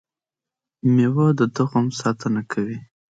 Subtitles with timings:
[0.93, 2.77] مېوه د تخم ساتنه کوي